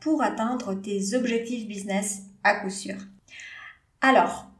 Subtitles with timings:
[0.00, 2.96] pour atteindre tes objectifs business à coup sûr.
[4.00, 4.50] Alors,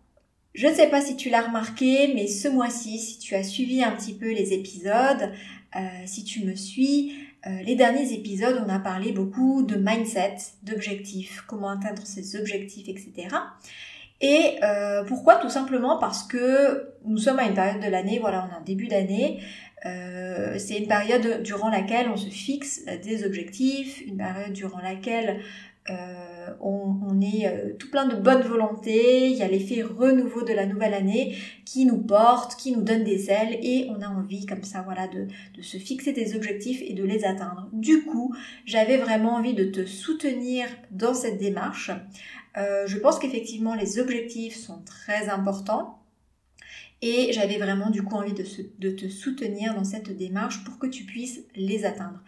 [0.54, 3.82] je ne sais pas si tu l'as remarqué, mais ce mois-ci, si tu as suivi
[3.82, 5.32] un petit peu les épisodes,
[5.76, 7.14] euh, si tu me suis,
[7.46, 12.88] euh, les derniers épisodes, on a parlé beaucoup de mindset, d'objectifs, comment atteindre ses objectifs,
[12.88, 13.28] etc.
[14.20, 15.36] Et euh, pourquoi?
[15.36, 18.64] Tout simplement parce que nous sommes à une période de l'année, voilà, on est en
[18.64, 19.40] début d'année.
[19.86, 25.40] Euh, c'est une période durant laquelle on se fixe des objectifs, une période durant laquelle
[25.88, 30.52] euh, on, est euh, tout plein de bonne volonté, il y a l'effet renouveau de
[30.52, 34.44] la nouvelle année qui nous porte, qui nous donne des ailes et on a envie
[34.44, 37.68] comme ça voilà de, de se fixer des objectifs et de les atteindre.
[37.72, 38.34] Du coup,
[38.66, 41.90] j'avais vraiment envie de te soutenir dans cette démarche.
[42.56, 45.99] Je pense qu'effectivement les objectifs sont très importants.
[47.02, 51.04] Et j'avais vraiment du coup envie de, te soutenir dans cette démarche pour que tu
[51.04, 52.20] puisses les atteindre.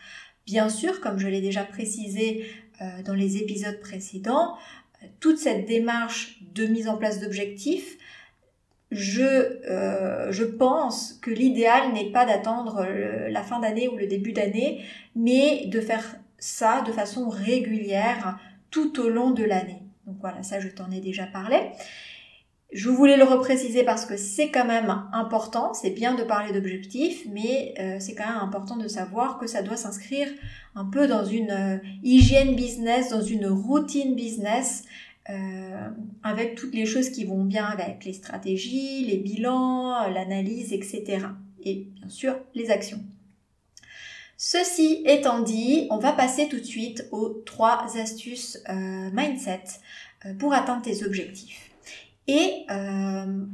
[0.46, 2.46] Bien sûr, comme je l'ai déjà précisé
[2.80, 4.56] euh, dans les épisodes précédents,
[5.20, 7.98] toute cette démarche de mise en place d'objectifs,
[8.90, 12.86] je, euh, je pense que l'idéal n'est pas d'attendre
[13.28, 18.38] la fin d'année ou le début d'année, mais de faire ça de façon régulière
[18.70, 19.82] tout au long de l'année.
[20.06, 21.70] Donc voilà, ça je t'en ai déjà parlé.
[22.72, 27.26] Je voulais le repréciser parce que c'est quand même important, c'est bien de parler d'objectifs,
[27.30, 30.28] mais euh, c'est quand même important de savoir que ça doit s'inscrire
[30.74, 34.84] un peu dans une euh, hygiène business, dans une routine business,
[35.28, 35.88] euh,
[36.22, 41.26] avec toutes les choses qui vont bien avec, les stratégies, les bilans, l'analyse, etc.
[41.62, 43.00] Et bien sûr, les actions.
[44.38, 48.64] Ceci étant dit, on va passer tout de suite aux trois astuces
[49.12, 49.64] mindset
[50.40, 51.71] pour atteindre tes objectifs.
[52.28, 53.44] Et euh,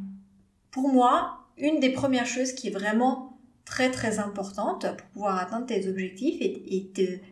[0.71, 5.67] pour moi, une des premières choses qui est vraiment très très importante pour pouvoir atteindre
[5.67, 6.91] tes objectifs et,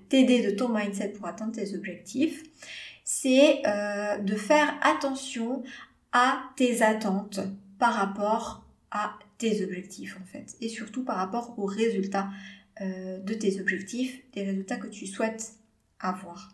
[0.09, 2.43] t'aider de ton mindset pour atteindre tes objectifs,
[3.05, 5.63] c'est euh, de faire attention
[6.13, 7.41] à tes attentes
[7.79, 12.29] par rapport à tes objectifs en fait et surtout par rapport aux résultats
[12.81, 15.53] euh, de tes objectifs, des résultats que tu souhaites
[16.01, 16.51] avoir.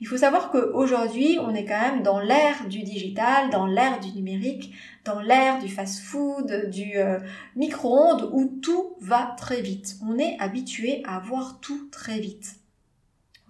[0.00, 4.12] Il faut savoir qu'aujourd'hui, on est quand même dans l'ère du digital, dans l'ère du
[4.12, 4.72] numérique,
[5.04, 7.18] dans l'ère du fast-food, du euh,
[7.56, 9.96] micro-ondes, où tout va très vite.
[10.06, 12.56] On est habitué à voir tout très vite.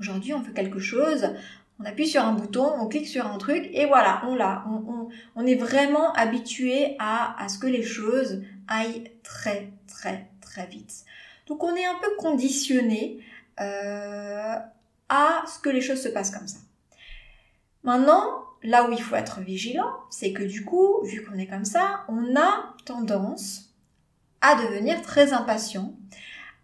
[0.01, 1.29] Aujourd'hui, on veut quelque chose,
[1.81, 4.65] on appuie sur un bouton, on clique sur un truc, et voilà, on l'a.
[5.37, 11.05] On, est vraiment habitué à, à ce que les choses aillent très, très, très vite.
[11.47, 13.19] Donc on est un peu conditionné
[13.61, 14.57] euh,
[15.09, 16.59] à ce que les choses se passent comme ça.
[17.83, 21.65] Maintenant, là où il faut être vigilant, c'est que du coup, vu qu'on est comme
[21.65, 23.75] ça, on a tendance
[24.41, 25.95] à devenir très impatient,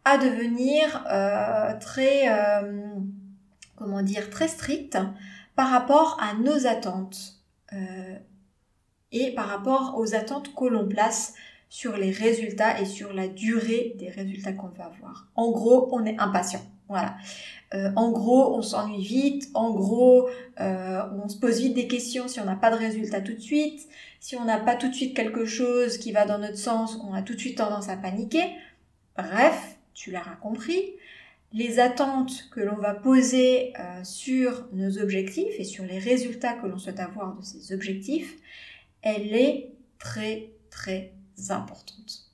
[0.04, 2.88] à devenir euh, très, euh,
[3.76, 4.98] comment dire, très strict
[5.56, 7.40] par rapport à nos attentes
[7.72, 8.18] euh,
[9.12, 11.34] et par rapport aux attentes que l'on place
[11.68, 15.28] sur les résultats et sur la durée des résultats qu'on va avoir.
[15.34, 16.62] En gros, on est impatient.
[16.88, 17.16] Voilà.
[17.74, 19.48] Euh, en gros, on s'ennuie vite.
[19.54, 20.28] En gros,
[20.60, 23.40] euh, on se pose vite des questions si on n'a pas de résultat tout de
[23.40, 23.88] suite.
[24.20, 27.14] Si on n'a pas tout de suite quelque chose qui va dans notre sens, on
[27.14, 28.44] a tout de suite tendance à paniquer.
[29.16, 30.92] Bref, tu l'auras compris.
[31.52, 36.66] Les attentes que l'on va poser euh, sur nos objectifs et sur les résultats que
[36.66, 38.36] l'on souhaite avoir de ces objectifs,
[39.02, 41.12] elle est très très
[41.50, 42.30] importante.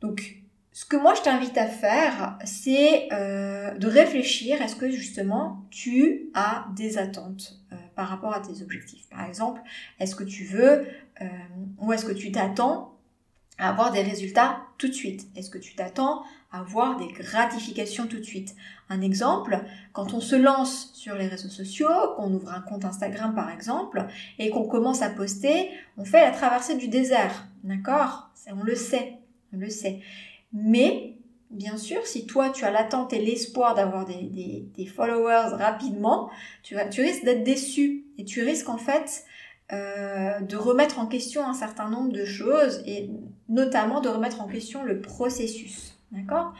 [0.00, 0.42] Donc,
[0.78, 6.30] ce que moi je t'invite à faire, c'est euh, de réfléchir, est-ce que justement tu
[6.34, 9.08] as des attentes euh, par rapport à tes objectifs.
[9.10, 9.60] Par exemple,
[9.98, 10.86] est-ce que tu veux
[11.20, 11.26] euh,
[11.78, 12.94] ou est-ce que tu t'attends
[13.58, 15.26] à avoir des résultats tout de suite?
[15.34, 16.22] Est-ce que tu t'attends
[16.52, 18.54] à avoir des gratifications tout de suite?
[18.88, 19.60] Un exemple,
[19.92, 24.06] quand on se lance sur les réseaux sociaux, qu'on ouvre un compte Instagram par exemple,
[24.38, 28.30] et qu'on commence à poster, on fait la traversée du désert, d'accord?
[28.52, 29.18] On le sait,
[29.52, 30.02] on le sait.
[30.52, 31.16] Mais,
[31.50, 36.30] bien sûr, si toi tu as l'attente et l'espoir d'avoir des, followers rapidement,
[36.62, 39.24] tu, risques d'être déçu et tu risques en fait
[39.72, 43.10] euh, de remettre en question un certain nombre de choses et
[43.48, 45.94] notamment de remettre en question le processus.
[46.10, 46.54] D'accord?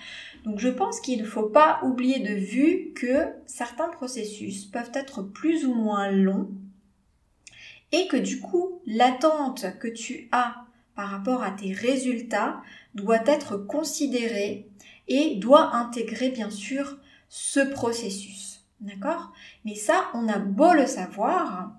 [0.44, 5.22] Donc je pense qu'il ne faut pas oublier de vue que certains processus peuvent être
[5.22, 6.50] plus ou moins longs
[7.92, 10.54] et que du coup l'attente que tu as
[10.94, 12.60] par rapport à tes résultats
[12.98, 14.68] doit être considérée
[15.06, 16.98] et doit intégrer bien sûr
[17.28, 18.64] ce processus.
[18.80, 19.32] D'accord?
[19.64, 21.72] Mais ça, on a beau le savoir,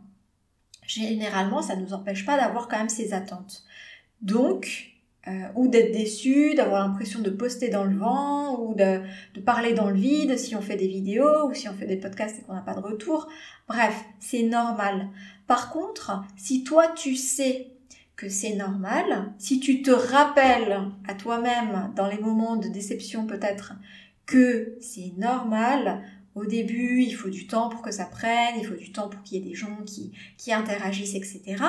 [0.86, 3.64] généralement, ça ne nous empêche pas d'avoir quand même ces attentes.
[4.22, 4.90] Donc,
[5.28, 9.02] euh, ou d'être déçu, d'avoir l'impression de poster dans le vent, ou de,
[9.34, 11.98] de, parler dans le vide si on fait des vidéos, ou si on fait des
[11.98, 13.28] podcasts et qu'on n'a pas de retour.
[13.68, 15.10] Bref, c'est normal.
[15.48, 17.79] Par contre, si toi tu sais
[18.28, 23.74] c'est normal, si tu te rappelles à toi-même dans les moments de déception peut-être
[24.26, 26.04] que c'est normal,
[26.36, 29.24] au début, il faut du temps pour que ça prenne, il faut du temps pour
[29.24, 31.64] qu'il y ait des gens qui, qui interagissent, etc.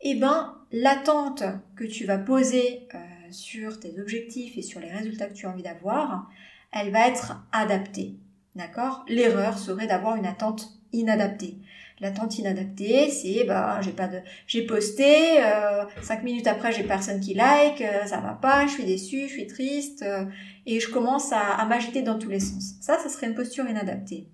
[0.00, 1.42] Eh ben, l'attente
[1.74, 2.98] que tu vas poser euh,
[3.30, 6.30] sur tes objectifs et sur les résultats que tu as envie d'avoir,
[6.72, 8.16] elle va être adaptée.
[8.54, 9.04] D'accord?
[9.08, 11.58] L'erreur serait d'avoir une attente inadaptée.
[12.00, 17.20] L'attente inadaptée, c'est bah j'ai pas de j'ai posté, euh, cinq minutes après j'ai personne
[17.20, 20.26] qui like, euh, ça va pas, je suis déçue, je suis triste, euh,
[20.66, 22.74] et je commence à, à m'agiter dans tous les sens.
[22.82, 24.28] Ça, ça serait une posture inadaptée.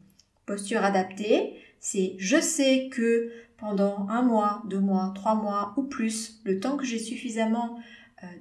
[0.44, 6.40] Posture adaptée, c'est je sais que pendant un mois, deux mois, trois mois ou plus,
[6.42, 7.78] le temps que j'ai suffisamment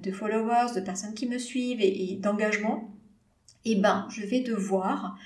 [0.02, 2.90] de followers, de personnes qui me suivent et, et d'engagement,
[3.64, 5.16] eh ben je vais devoir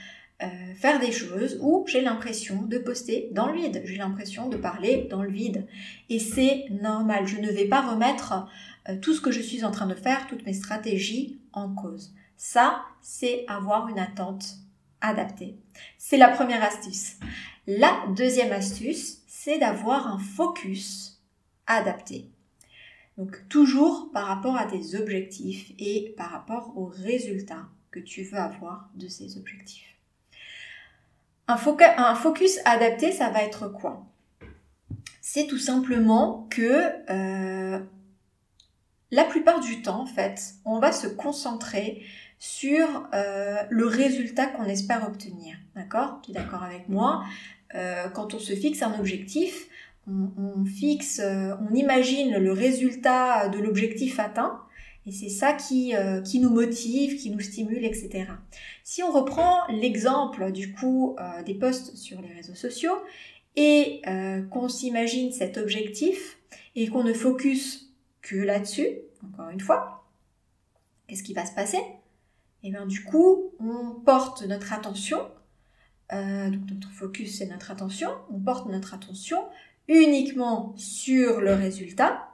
[0.42, 4.58] euh, faire des choses où j'ai l'impression de poster dans le vide, j'ai l'impression de
[4.58, 5.66] parler dans le vide.
[6.10, 8.46] Et c'est normal, je ne vais pas remettre
[8.88, 12.14] euh, tout ce que je suis en train de faire, toutes mes stratégies en cause.
[12.36, 14.44] Ça, c'est avoir une attente
[15.00, 15.56] adaptée.
[15.96, 17.16] C'est la première astuce.
[17.66, 21.22] La deuxième astuce, c'est d'avoir un focus
[21.66, 22.30] adapté.
[23.16, 28.38] Donc toujours par rapport à tes objectifs et par rapport aux résultats que tu veux
[28.38, 29.95] avoir de ces objectifs.
[31.48, 34.04] Un, focus adapté, ça va être quoi?
[35.20, 37.78] C'est tout simplement que euh,
[39.12, 42.02] la plupart du temps, en fait, on va se concentrer
[42.38, 45.56] sur euh, le résultat qu'on espère obtenir.
[45.76, 46.20] D'accord?
[46.22, 47.25] Tu es d'accord avec moi?
[47.75, 49.69] Euh, Quand on se fixe un objectif,
[50.08, 54.65] on, fixe, on imagine le résultat de l'objectif atteint
[55.06, 58.26] et c'est ça qui, euh, qui nous motive, qui nous stimule, etc.
[58.82, 62.96] Si on reprend l'exemple du coup euh, des posts sur les réseaux sociaux
[63.54, 66.38] et euh, qu'on s'imagine cet objectif
[66.74, 68.88] et qu'on ne focus que là-dessus,
[69.24, 70.04] encore une fois,
[71.06, 71.78] qu'est-ce qui va se passer?
[72.62, 75.18] Et eh bien du coup, on porte notre attention,
[76.10, 79.44] donc notre focus c'est notre attention, on porte notre attention
[79.86, 82.25] uniquement sur le résultat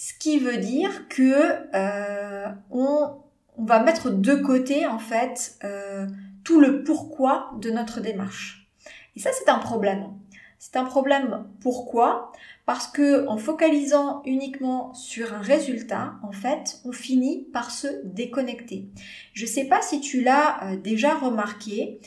[0.00, 3.18] ce qui veut dire que euh, on,
[3.58, 6.06] va mettre de côté en fait euh,
[6.42, 8.66] tout le pourquoi de notre démarche.
[9.14, 10.06] Et ça c'est un problème.
[10.58, 12.32] C'est un problème pourquoi?
[12.64, 18.88] Parce que en focalisant uniquement sur un résultat, en fait, on finit par se déconnecter.
[19.34, 22.00] Je sais pas si tu l'as euh, déjà remarqué,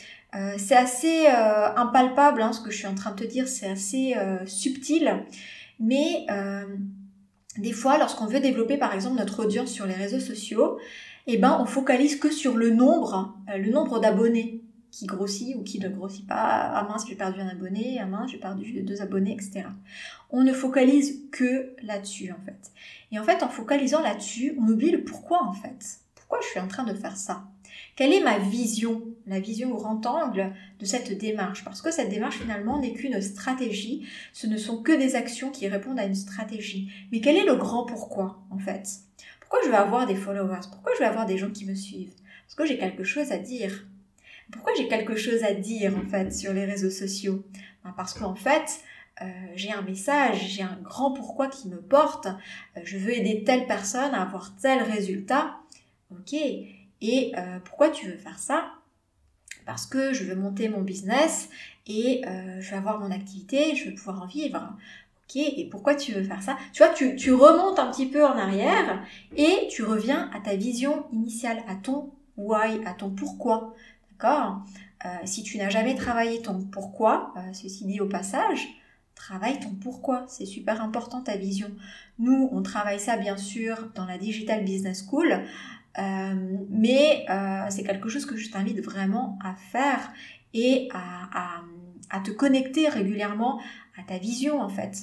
[0.57, 4.15] c'est assez impalpable hein, ce que je suis en train de te dire, c'est assez
[4.47, 5.23] subtil,
[5.79, 6.25] mais
[7.57, 10.77] des fois, lorsqu'on veut développer par exemple notre audience sur les réseaux sociaux,
[11.27, 15.63] eh ben, on focalise que sur le nombre, euh, le nombre d'abonnés qui grossit ou
[15.63, 16.35] qui ne grossit pas.
[16.35, 19.65] Ah mince, j'ai perdu un abonné, ah mince, j'ai perdu deux abonnés, etc.
[20.29, 22.71] On ne focalise que là-dessus, en fait.
[23.11, 25.99] Et en fait, en focalisant là-dessus, on oublie le pourquoi, en fait.
[26.13, 27.43] Pourquoi je suis en train de faire ça?
[27.95, 31.63] Quelle est ma vision, la vision au grand angle de cette démarche.
[31.63, 35.67] Parce que cette démarche finalement n'est qu'une stratégie, ce ne sont que des actions qui
[35.67, 36.91] répondent à une stratégie.
[37.11, 38.87] Mais quel est le grand pourquoi en fait?
[39.39, 40.67] Pourquoi je vais avoir des followers?
[40.71, 42.13] Pourquoi je vais avoir des gens qui me suivent?
[42.45, 43.87] Parce que j'ai quelque chose à dire.
[44.51, 47.43] Pourquoi j'ai quelque chose à dire en fait sur les réseaux sociaux?
[47.83, 48.81] Ben, Parce qu'en fait,
[49.21, 49.25] euh,
[49.55, 53.67] j'ai un message, j'ai un grand pourquoi qui me porte, euh, je veux aider telle
[53.67, 55.57] personne à avoir tel résultat.
[56.11, 58.71] Ok, et euh, pourquoi tu veux faire ça?
[59.65, 61.49] Parce que je veux monter mon business
[61.87, 64.59] et euh, je veux avoir mon activité, je veux pouvoir en vivre.
[65.23, 66.57] Ok, et pourquoi tu veux faire ça?
[66.73, 69.03] Tu vois, tu, remontes un petit peu en arrière
[69.35, 73.73] et tu reviens à ta vision initiale, à ton why, à ton pourquoi.
[74.11, 74.61] D'accord?
[75.05, 78.67] Euh, Si tu n'as jamais travaillé ton pourquoi, ceci dit au passage,
[79.15, 80.25] travaille ton pourquoi.
[80.27, 81.71] C'est super important ta vision.
[82.19, 85.43] Nous, on travaille ça bien sûr dans la Digital Business School.
[85.99, 90.11] Euh, mais euh, c'est quelque chose que je t'invite vraiment à faire
[90.53, 91.61] et à,
[92.09, 93.59] à, te connecter régulièrement
[93.97, 94.97] à ta vision en fait.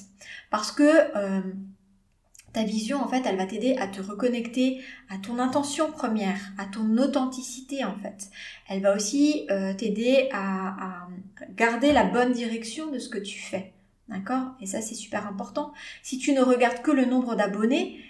[0.49, 0.83] Parce que
[1.15, 1.41] euh,
[2.53, 6.65] ta vision, en fait, elle va t'aider à te reconnecter à ton intention première, à
[6.65, 8.29] ton authenticité, en fait.
[8.67, 11.07] Elle va aussi t'aider à,
[11.55, 13.71] garder la bonne direction de ce que tu fais.
[14.09, 14.51] D'accord?
[14.59, 15.71] Et ça, c'est super important.
[16.03, 18.03] Si tu ne regardes que le nombre d'abonnés,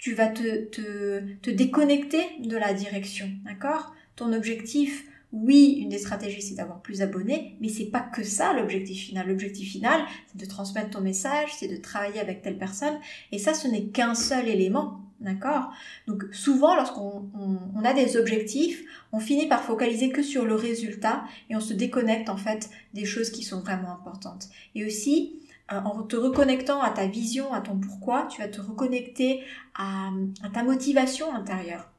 [0.00, 3.30] tu vas te, te, te déconnecter de la direction.
[3.44, 3.94] D'accord?
[4.16, 8.52] Ton objectif, oui, une des stratégies, c'est d'avoir plus d'abonnés, mais c'est pas que ça
[8.54, 9.28] l'objectif final.
[9.28, 12.98] L'objectif final, c'est de transmettre ton message, c'est de travailler avec telle personne,
[13.30, 15.02] et ça, ce n'est qu'un seul élément.
[15.20, 15.70] D'accord?
[16.06, 21.24] Donc souvent, lorsqu'on on, a des objectifs, on finit par focaliser que sur le résultat
[21.50, 24.48] et on se déconnecte en fait des choses qui sont vraiment importantes.
[24.74, 25.39] Et aussi,
[25.70, 29.42] en te reconnectant à ta vision, à ton pourquoi, tu vas te reconnecter
[29.74, 30.10] à,
[30.52, 31.90] ta motivation intérieure.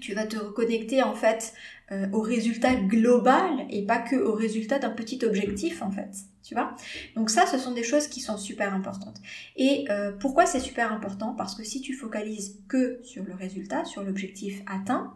[0.00, 1.52] Tu vas te reconnecter en fait
[1.90, 6.10] euh, au résultat global et pas que au résultat d'un petit objectif en fait.
[6.44, 6.76] Tu vois?
[7.16, 9.16] Donc ça, ce sont des choses qui sont super importantes.
[9.56, 11.34] Et euh, pourquoi c'est super important?
[11.34, 15.14] Parce que si tu focalises que sur le résultat, sur l'objectif atteint,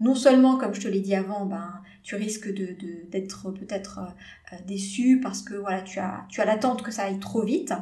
[0.00, 4.00] non seulement, comme je te l'ai dit avant, ben, tu risques d'être de, d'être peut-être
[4.52, 7.74] euh, déçu parce que voilà, tu as, tu as l'attente que ça aille trop vite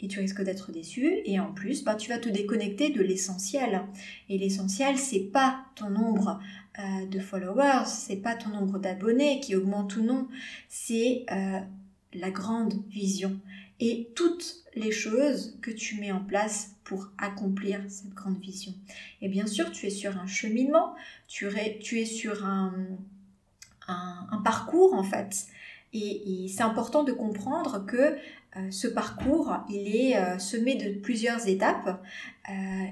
[0.00, 1.18] et tu risques d'être déçu.
[1.26, 3.82] Et en plus, ben, tu vas te déconnecter de l'essentiel.
[4.28, 6.40] Et l'essentiel, c'est pas ton nombre
[6.78, 10.28] euh, de followers, c'est pas ton nombre d'abonnés qui augmente ou non,
[10.68, 11.60] c'est euh,
[12.14, 13.38] la grande vision
[13.80, 18.72] et toutes les choses que tu mets en place pour accomplir cette grande vision.
[19.20, 20.94] Et bien sûr, tu es sur un cheminement,
[21.26, 22.72] tu, es, sur un,
[24.44, 25.46] parcours en fait.
[25.92, 28.16] Et, c'est important de comprendre que
[28.70, 32.02] ce parcours, il est semé de plusieurs étapes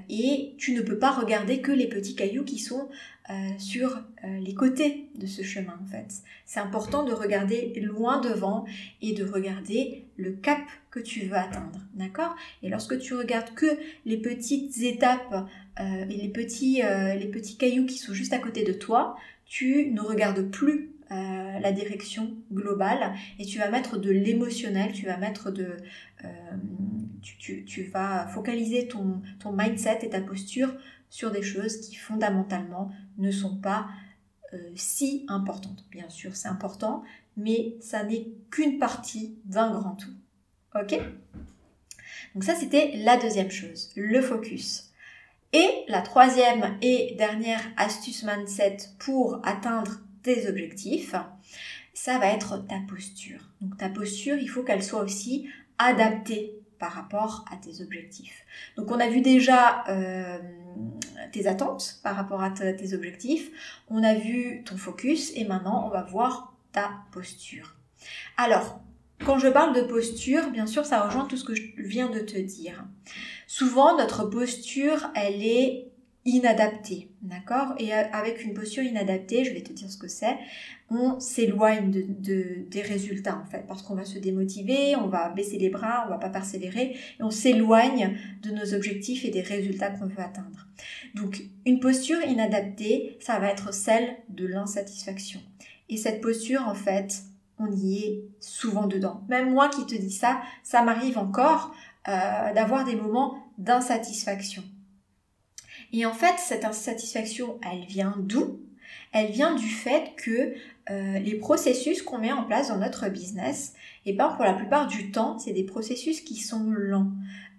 [0.09, 2.89] et tu ne peux pas regarder que les petits cailloux qui sont
[3.29, 3.89] euh, sur
[4.23, 6.23] euh, les côtés de ce chemin en fait.
[6.45, 8.63] C'est important de regarder loin devant
[9.01, 12.37] et de regarder le cap que tu veux atteindre, d'accord?
[12.63, 13.65] Et lorsque tu regardes que
[14.05, 15.45] les petites étapes
[15.81, 16.81] euh, et les petits,
[17.19, 21.71] les petits cailloux qui sont juste à côté de toi, tu ne regardes plus la
[21.71, 25.77] direction globale et tu vas mettre de l'émotionnel, tu vas mettre de...
[27.21, 30.73] Tu, tu, tu, vas focaliser ton, ton mindset et ta posture
[31.09, 33.87] sur des choses qui fondamentalement ne sont pas
[34.53, 35.85] euh, si importantes.
[35.91, 37.03] Bien sûr, c'est important,
[37.35, 40.13] mais ça n'est qu'une partie d'un grand tout.
[40.75, 40.97] Ok?
[42.33, 44.91] Donc ça, c'était la deuxième chose, le focus.
[45.53, 51.15] Et la troisième et dernière astuce mindset pour atteindre tes objectifs,
[51.93, 53.39] ça va être ta posture.
[53.61, 55.47] Donc ta posture, il faut qu'elle soit aussi
[55.77, 58.45] adaptée par rapport à tes objectifs.
[58.75, 60.37] Donc on a vu déjà euh,
[61.31, 63.49] tes attentes par rapport à tes objectifs,
[63.89, 67.75] on a vu ton focus et maintenant on va voir ta posture.
[68.37, 68.79] Alors,
[69.25, 72.19] quand je parle de posture, bien sûr, ça rejoint tout ce que je viens de
[72.19, 72.85] te dire.
[73.47, 75.86] Souvent, notre posture, elle est
[76.27, 77.73] inadaptée, d'accord?
[77.79, 80.37] Et euh, avec une posture inadaptée, je vais te dire ce que c'est,
[80.89, 85.57] on s'éloigne de, des résultats en fait, parce qu'on va se démotiver, on va baisser
[85.57, 90.05] les bras, on va pas persévérer, on s'éloigne de nos objectifs et des résultats qu'on
[90.05, 90.67] veut atteindre.
[91.15, 95.39] Donc, une posture inadaptée, ça va être celle de l'insatisfaction.
[95.89, 97.21] Et cette posture, en fait,
[97.57, 99.23] on y est souvent dedans.
[99.29, 101.73] Même moi qui te dis ça, ça m'arrive encore
[102.09, 104.63] euh, d'avoir des moments d'insatisfaction.
[105.93, 108.59] Et en fait, cette insatisfaction, elle vient d'où?
[109.13, 110.53] Elle vient du fait que
[110.89, 113.73] euh, les processus qu'on met en place dans notre business,
[114.05, 117.11] et eh ben pour la plupart du temps, c'est des processus qui sont lents.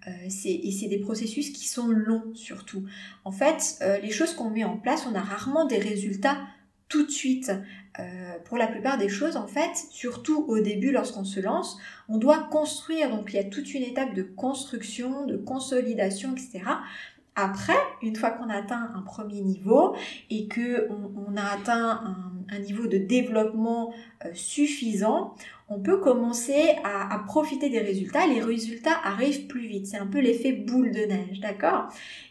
[0.06, 2.84] Euh, et c'est des processus qui sont longs surtout.
[3.24, 6.38] En fait, euh, les choses qu'on met en place, on a rarement des résultats
[6.88, 7.52] tout de suite.
[8.44, 11.76] pour la plupart des choses, en fait, surtout au début lorsqu'on se lance,
[12.08, 13.10] on doit construire.
[13.10, 16.62] Donc il y a toute une étape de construction, de consolidation, etc.
[17.40, 19.94] Après, une fois qu'on atteint un premier niveau
[20.28, 22.02] et que on, a atteint
[22.50, 25.34] un, niveau de développement euh, suffisant,
[25.68, 28.26] on peut commencer à, profiter des résultats.
[28.26, 29.86] Les résultats arrivent plus vite.
[29.86, 31.84] C'est un peu l'effet boule de neige, d'accord?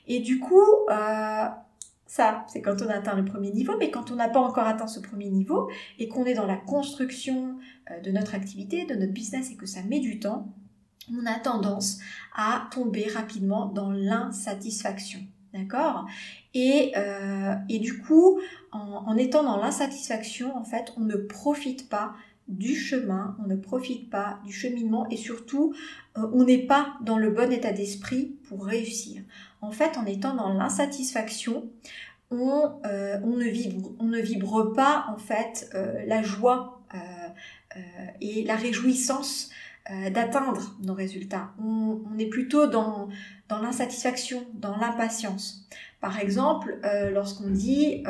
[0.07, 1.45] Et du coup, euh,
[2.05, 4.87] ça, c'est quand on atteint le premier niveau, mais quand on n'a pas encore atteint
[4.87, 7.55] ce premier niveau et qu'on est dans la construction
[7.91, 10.49] euh, de notre activité, de notre business et que ça met du temps,
[11.11, 11.99] on a tendance
[12.35, 15.19] à tomber rapidement dans l'insatisfaction.
[15.53, 16.05] D'accord?
[16.53, 18.39] Et, euh, et, du coup,
[18.71, 22.13] en, étant dans l'insatisfaction, en fait, on ne profite pas
[22.47, 25.73] du chemin, on ne profite pas du cheminement et surtout,
[26.17, 29.21] euh, on n'est pas dans le bon état d'esprit pour réussir.
[29.61, 31.69] En fait, en étant dans l'insatisfaction,
[32.29, 35.69] on, euh, on ne vibre pas en fait
[36.05, 36.81] la joie
[38.21, 39.49] et la réjouissance
[40.11, 41.53] d'atteindre nos résultats.
[41.63, 43.09] On, est plutôt dans,
[43.47, 45.67] dans l'insatisfaction, dans l'impatience.
[46.01, 46.79] Par exemple,
[47.13, 48.03] lorsqu'on dit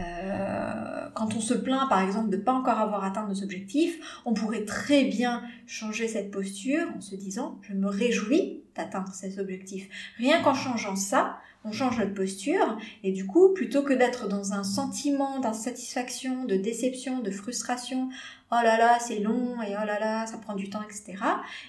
[0.00, 4.20] euh, quand on se plaint par exemple de ne pas encore avoir atteint nos objectifs,
[4.24, 9.38] on pourrait très bien changer cette posture en se disant je me réjouis d'atteindre ces
[9.38, 9.88] objectifs.
[10.16, 14.52] Rien qu'en changeant ça, on change notre posture et du coup, plutôt que d'être dans
[14.54, 18.08] un sentiment d'insatisfaction, de déception, de frustration,
[18.50, 21.22] oh là là, c'est long et oh là là, ça prend du temps, etc.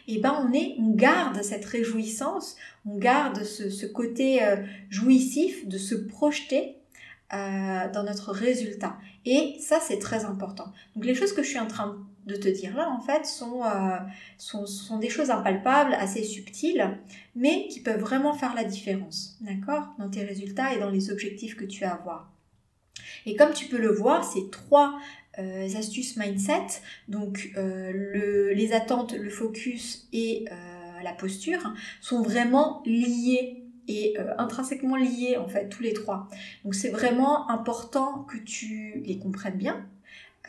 [0.08, 4.58] Et eh ben on est, on garde cette réjouissance, on garde ce, côté euh,
[4.90, 6.78] jouissif de se projeter
[7.34, 8.98] euh, dans notre résultat.
[9.26, 10.74] Et ça, c'est très important.
[10.96, 13.64] Donc les choses que je suis en train de te dire là, en fait, sont,
[13.64, 13.98] euh,
[14.38, 16.98] sont, sont, des choses impalpables, assez subtiles,
[17.36, 21.56] mais qui peuvent vraiment faire la différence, d'accord Dans tes résultats et dans les objectifs
[21.56, 22.34] que tu as à avoir.
[23.26, 25.00] Et comme tu peux le voir, ces trois
[25.40, 30.46] euh, astuces mindset, donc le, les attentes, le focus et
[31.02, 36.28] la posture, sont vraiment liées et euh, intrinsèquement liés en fait tous les trois.
[36.64, 39.86] Donc c'est vraiment important que tu les comprennes bien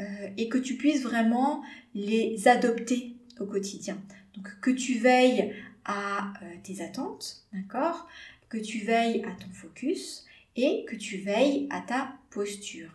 [0.01, 1.63] euh, et que tu puisses vraiment
[1.95, 3.99] les adopter au quotidien.
[4.35, 8.09] Donc que tu veilles à euh, tes attentes, d'accord?
[8.49, 10.25] Que tu veilles à ton focus
[10.57, 12.91] et que tu veilles à ta posture.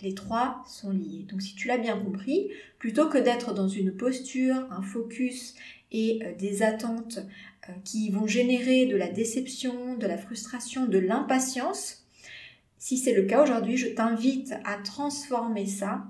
[0.00, 1.26] Les trois sont liés.
[1.28, 5.54] Donc si tu l'as bien compris, plutôt que d'être dans une posture, un focus
[5.92, 7.20] et des attentes
[7.68, 12.04] euh, qui vont générer de la déception, de la frustration, de l'impatience.
[12.78, 16.08] Si c'est le cas aujourd'hui, je t'invite à transformer ça.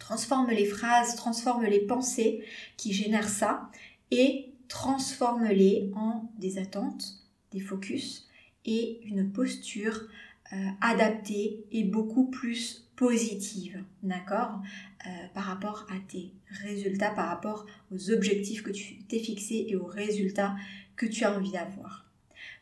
[0.00, 2.42] Transforme les phrases, transforme les pensées
[2.76, 3.70] qui génèrent ça
[4.10, 7.04] et transforme-les en des attentes,
[7.52, 8.26] des focus
[8.64, 10.08] et une posture
[10.52, 14.60] euh, adaptée et beaucoup plus positive, d'accord
[15.06, 16.32] euh, Par rapport à tes
[16.64, 20.54] résultats, par rapport aux objectifs que tu t'es fixés et aux résultats
[20.94, 22.06] que tu as envie d'avoir.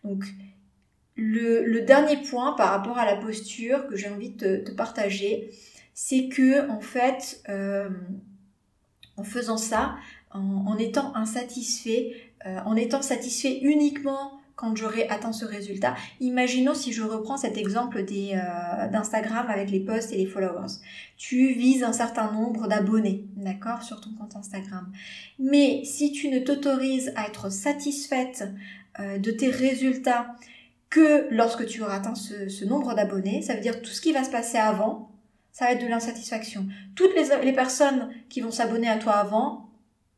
[0.02, 0.24] Donc,
[1.14, 5.50] le, dernier point par rapport à la posture que j'ai envie de te, partager,
[5.92, 7.90] c'est que en fait, euh,
[9.18, 9.96] en faisant ça,
[10.30, 12.14] en, étant insatisfait,
[12.46, 15.94] euh, en étant satisfait uniquement quand j'aurai atteint ce résultat.
[16.20, 20.74] Imaginons si je reprends cet exemple euh, d'Instagram avec les posts et les followers.
[21.16, 24.92] Tu vises un certain nombre d'abonnés, d'accord, sur ton compte Instagram.
[25.38, 28.48] Mais si tu ne t'autorises à être satisfaite
[28.98, 30.34] euh, de tes résultats
[30.90, 34.24] que lorsque tu auras atteint ce, nombre d'abonnés, ça veut dire tout ce qui va
[34.24, 35.10] se passer avant,
[35.52, 36.66] ça va être de l'insatisfaction.
[36.94, 39.70] Toutes les personnes qui vont s'abonner à toi avant,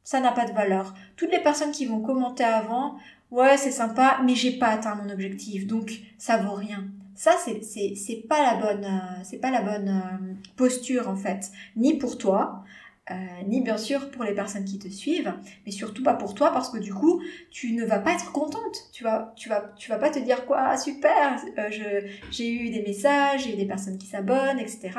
[0.02, 0.94] ça n'a pas de valeur.
[1.16, 2.96] Toutes les personnes qui vont commenter avant,
[3.32, 6.84] ouais, c'est sympa, mais j'ai pas atteint mon objectif, donc ça vaut rien.
[7.14, 11.16] Ça, c'est, c'est, c'est pas la bonne, euh, c'est pas la bonne euh, posture, en
[11.16, 11.50] fait.
[11.76, 12.64] Ni pour toi,
[13.10, 13.14] euh,
[13.48, 15.34] ni bien sûr pour les personnes qui te suivent,
[15.66, 18.90] mais surtout pas pour toi parce que du coup, tu ne vas pas être contente.
[18.92, 21.36] Tu vas, tu vas, tu vas pas te dire quoi, ah, super,
[21.70, 24.90] je, j'ai eu des messages, j'ai eu des personnes qui s'abonnent, etc.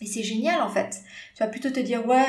[0.00, 1.02] Et c'est génial en fait.
[1.34, 2.26] Tu vas plutôt te dire ouais,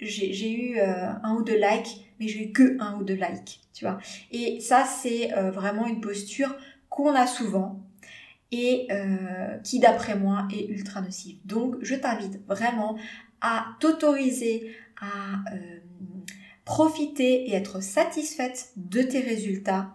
[0.00, 3.84] j'ai, eu un ou deux likes, mais j'ai eu que un ou deux likes, tu
[3.84, 3.98] vois.
[4.30, 6.54] Et ça, c'est euh, vraiment une posture
[6.88, 7.80] qu'on a souvent
[8.52, 11.38] et euh, qui, d'après moi, est ultra nocive.
[11.44, 12.98] Donc, je t'invite vraiment
[13.40, 15.78] à t'autoriser à euh,
[16.64, 19.94] profiter et être satisfaite de tes résultats,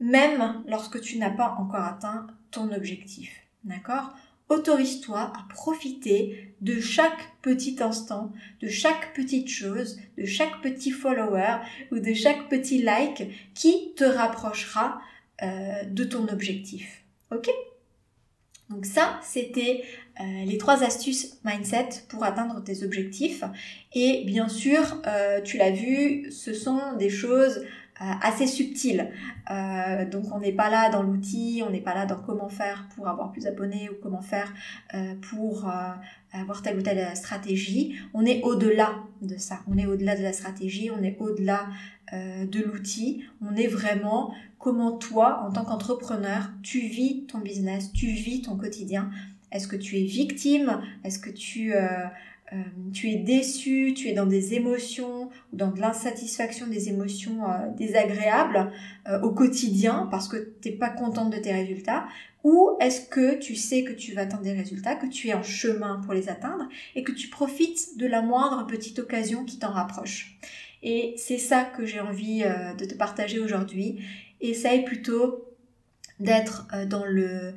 [0.00, 3.30] même lorsque tu n'as pas encore atteint ton objectif.
[3.62, 4.12] D'accord?
[4.48, 11.56] Autorise-toi à profiter de chaque petit instant, de chaque petite chose, de chaque petit follower
[11.90, 15.00] ou de chaque petit like qui te rapprochera
[15.42, 17.04] euh, de ton objectif.
[17.30, 17.48] Ok?
[18.70, 19.84] Donc ça, c'était
[20.20, 23.44] euh, les trois astuces mindset pour atteindre tes objectifs.
[23.94, 27.64] Et bien sûr, euh, tu l'as vu, ce sont des choses
[28.00, 29.10] assez subtil.
[29.50, 32.88] Euh, donc on n'est pas là dans l'outil, on n'est pas là dans comment faire
[32.94, 34.52] pour avoir plus d'abonnés ou comment faire
[34.94, 35.70] euh, pour
[36.32, 37.94] avoir telle ou telle stratégie.
[38.12, 39.60] On est au-delà de ça.
[39.68, 41.68] On est au-delà de la stratégie, on est au-delà
[42.12, 43.24] de l'outil.
[43.40, 48.56] On est vraiment comment toi, en tant qu'entrepreneur, tu vis ton business, tu vis ton
[48.56, 49.10] quotidien.
[49.52, 50.80] Est-ce que tu es victime?
[51.04, 51.72] Est-ce que tu
[52.52, 52.56] euh,
[52.92, 58.70] tu es déçu, tu es dans des émotions, dans de l'insatisfaction, des émotions euh, désagréables
[59.08, 62.06] euh, au quotidien parce que tu n'es pas contente de tes résultats,
[62.42, 65.42] ou est-ce que tu sais que tu vas atteindre des résultats, que tu es en
[65.42, 69.70] chemin pour les atteindre et que tu profites de la moindre petite occasion qui t'en
[69.70, 70.38] rapproche?
[70.82, 72.44] Et c'est ça que j'ai envie
[72.78, 74.00] de te partager aujourd'hui.
[74.42, 75.48] Essaye plutôt
[76.20, 77.54] d'être dans, le,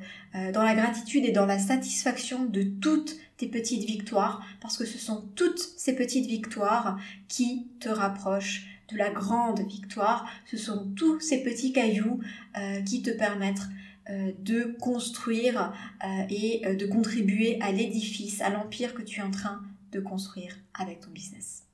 [0.54, 4.98] dans la gratitude et dans la satisfaction de toutes tes petites victoires parce que ce
[4.98, 6.98] sont toutes ces petites victoires
[7.28, 10.26] qui te rapprochent de la grande victoire.
[10.46, 12.20] Ce sont tous ces petits cailloux
[12.56, 13.66] euh, qui te permettent
[14.10, 15.72] euh, de construire
[16.04, 20.54] euh, et de contribuer à l'édifice, à l'empire que tu es en train de construire
[20.74, 21.67] avec ton business.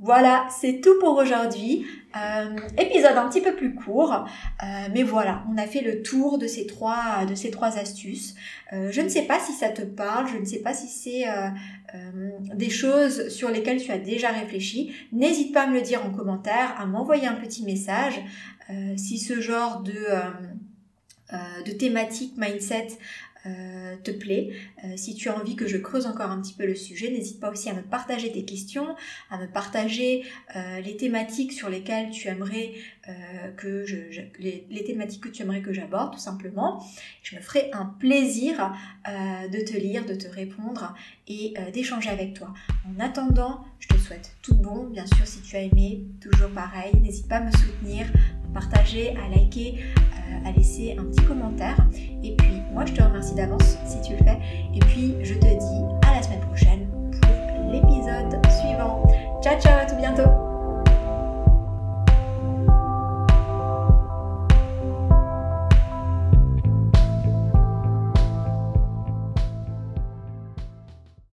[0.00, 1.84] Voilà, c'est tout pour aujourd'hui.
[2.16, 6.38] Euh, épisode un petit peu plus court, euh, mais voilà, on a fait le tour
[6.38, 8.34] de ces trois, de ces trois astuces.
[8.72, 11.24] Euh, je ne sais pas si ça te parle, je ne sais pas si c'est
[12.54, 14.94] des choses sur lesquelles tu as déjà réfléchi.
[15.12, 18.20] N'hésite pas à me le dire en commentaire, à m'envoyer un petit message.
[18.96, 20.06] si ce genre de
[21.66, 22.88] de thématique mindset
[23.46, 24.50] euh, te plaît.
[24.84, 27.38] Euh, si tu as envie que je creuse encore un petit peu le sujet, n'hésite
[27.38, 28.96] pas aussi à me partager tes questions,
[29.30, 30.24] à me partager
[30.56, 32.72] euh, les thématiques sur lesquelles tu aimerais
[33.56, 33.96] que je,
[34.38, 36.84] les, thématiques que tu aimerais que j'aborde tout simplement.
[37.22, 40.94] Je me ferai un plaisir de te lire, de te répondre
[41.26, 42.52] et d'échanger avec toi.
[42.86, 44.90] En attendant, je te souhaite tout bon.
[44.90, 48.04] Bien sûr, si tu as aimé, toujours pareil, n'hésite pas à me soutenir,
[48.50, 49.76] à partager, à liker,
[50.44, 51.76] à laisser un petit commentaire.
[52.22, 54.38] Et puis moi je te remercie d'avance si tu le fais.
[54.74, 56.86] Et puis je te dis à la semaine prochaine
[57.20, 59.02] pour l'épisode suivant.
[59.42, 60.47] Ciao ciao, à tout bientôt